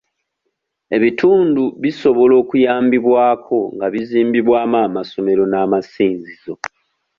[0.95, 6.53] Ebitundu bisobola okuyambibwako nga bizimbibwamu amasomero n'amasinzizo.